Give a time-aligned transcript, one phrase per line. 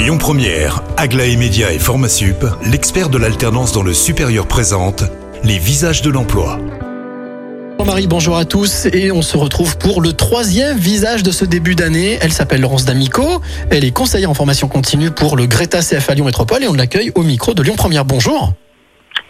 [0.00, 5.04] Lyon Première, Aglaé Média et Formasup, l'expert de l'alternance dans le supérieur présente
[5.44, 6.58] les visages de l'emploi.
[7.78, 11.74] Jean-Marie, bonjour à tous et on se retrouve pour le troisième visage de ce début
[11.74, 12.18] d'année.
[12.22, 16.24] Elle s'appelle Laurence D'Amico, elle est conseillère en formation continue pour le Greta CFA Lyon
[16.24, 18.06] Métropole et on l'accueille au micro de Lyon Première.
[18.06, 18.54] Bonjour.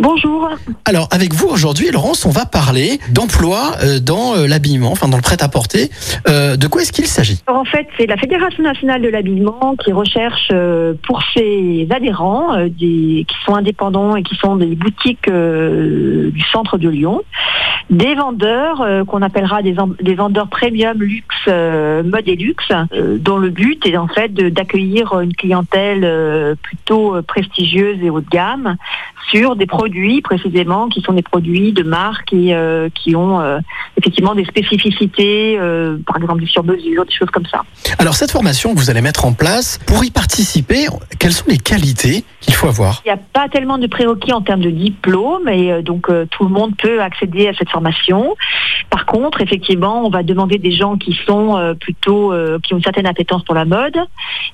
[0.00, 0.48] Bonjour.
[0.86, 5.18] Alors avec vous aujourd'hui, Laurence, on va parler d'emploi euh, dans euh, l'habillement, enfin dans
[5.18, 5.90] le prêt-à-porter.
[6.26, 7.42] Euh, de quoi est-ce qu'il s'agit?
[7.46, 10.50] Alors, en fait, c'est la Fédération nationale de l'habillement qui recherche
[11.06, 16.88] pour ses adhérents, des, qui sont indépendants et qui sont des boutiques du centre de
[16.88, 17.20] Lyon,
[17.90, 23.50] des vendeurs qu'on appellera des vendeurs premium, luxe, euh, mode et luxe, euh, dont le
[23.50, 28.76] but est en fait d'accueillir une clientèle euh, plutôt prestigieuse et haut de gamme
[29.30, 32.52] sur des produits précisément qui sont des produits de marque et
[32.94, 33.40] qui ont
[33.96, 35.56] effectivement des spécificités,
[36.04, 37.62] par exemple du sur-mesure, des choses comme ça.
[37.98, 40.86] Alors cette formation que vous allez mettre en place, pour y participer,
[41.20, 43.02] quelles sont les qualités qu'il faut avoir?
[43.04, 46.50] Il n'y a pas tellement de prérequis en termes de diplôme et donc tout le
[46.50, 48.34] monde peut accéder à cette formation.
[48.88, 52.78] Par contre, effectivement, on va demander des gens qui sont euh, plutôt euh, qui ont
[52.78, 53.96] une certaine appétence pour la mode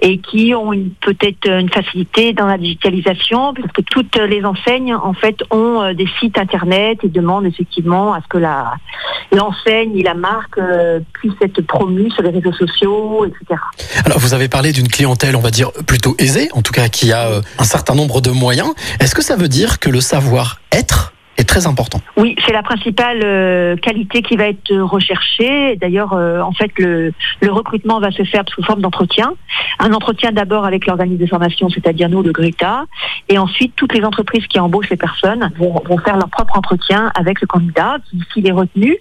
[0.00, 0.70] et qui ont
[1.00, 5.94] peut-être une facilité dans la digitalisation parce que toutes les enseignes en fait ont euh,
[5.94, 8.74] des sites internet et demandent effectivement à ce que la
[9.32, 13.60] l'enseigne et la marque euh, puissent être promues sur les réseaux sociaux, etc.
[14.04, 17.12] Alors vous avez parlé d'une clientèle, on va dire, plutôt aisée, en tout cas qui
[17.12, 18.72] a euh, un certain nombre de moyens.
[19.00, 21.11] Est-ce que ça veut dire que le savoir-être est
[21.52, 25.76] très important Oui, c'est la principale euh, qualité qui va être recherchée.
[25.76, 29.34] D'ailleurs, euh, en fait, le, le recrutement va se faire sous forme d'entretien.
[29.78, 32.84] Un entretien d'abord avec l'organisme de formation, c'est-à-dire nous, le Greta,
[33.28, 37.12] et ensuite toutes les entreprises qui embauchent les personnes vont, vont faire leur propre entretien
[37.14, 37.98] avec le candidat.
[38.32, 38.96] S'il est retenu,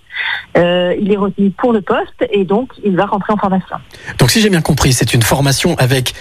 [0.57, 3.77] euh, il est retenu pour le poste et donc il va rentrer en formation.
[4.19, 6.13] Donc si j'ai bien compris, c'est une formation avec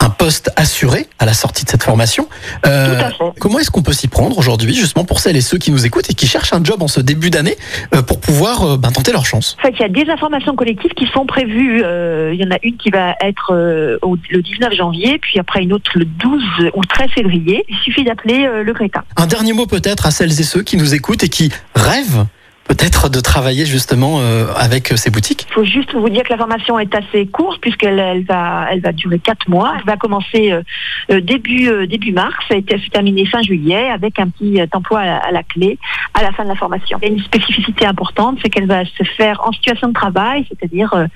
[0.00, 2.28] un poste assuré à la sortie de cette formation.
[2.66, 3.00] Euh,
[3.40, 6.08] comment est-ce qu'on peut s'y prendre aujourd'hui, justement pour celles et ceux qui nous écoutent
[6.10, 7.56] et qui cherchent un job en ce début d'année
[7.94, 9.56] euh, pour pouvoir euh, ben, tenter leur chance?
[9.58, 11.82] En fait, il y a des informations collectives qui sont prévues.
[11.84, 15.38] Euh, il y en a une qui va être euh, au- le 19 janvier, puis
[15.38, 16.42] après une autre le 12
[16.74, 17.64] ou 13 février.
[17.68, 19.04] Il suffit d'appeler euh, le Greta.
[19.16, 22.26] Un dernier mot peut-être à celles et ceux qui nous écoutent et qui rêvent
[22.68, 25.46] peut-être de travailler justement euh, avec euh, ces boutiques?
[25.50, 28.80] Il faut juste vous dire que la formation est assez courte puisqu'elle elle va, elle
[28.80, 29.74] va durer quatre mois.
[29.78, 30.62] Elle va commencer euh,
[31.10, 35.00] euh, début, euh, début mars et se terminer fin juillet avec un petit euh, emploi
[35.00, 35.78] à la, à la clé
[36.14, 36.98] à la fin de la formation.
[37.02, 40.46] Il y a une spécificité importante, c'est qu'elle va se faire en situation de travail,
[40.48, 41.06] c'est-à-dire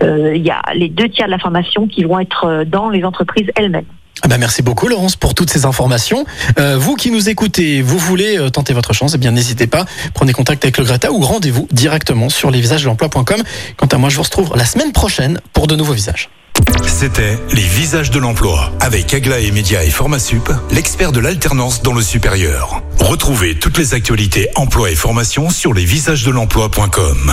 [0.00, 3.50] il y a les deux tiers de la formation qui vont être dans les entreprises
[3.54, 3.84] elles-mêmes.
[4.26, 6.26] Ah ben merci beaucoup Laurence pour toutes ces informations.
[6.58, 9.84] Euh, vous qui nous écoutez, vous voulez euh, tenter votre chance, eh bien n'hésitez pas,
[10.14, 13.44] prenez contact avec le Greta ou rendez-vous directement sur lesvisagesdelemploi.com.
[13.76, 16.28] Quant à moi, je vous retrouve la semaine prochaine pour de nouveaux visages.
[16.88, 22.02] C'était les visages de l'emploi avec Aglaé Média et Formasup, l'expert de l'alternance dans le
[22.02, 22.82] supérieur.
[22.98, 27.32] Retrouvez toutes les actualités emploi et formation sur lesvisagesdelemploi.com.